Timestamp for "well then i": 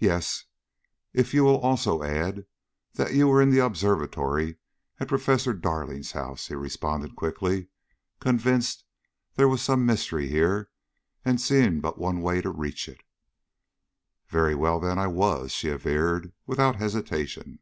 14.56-15.06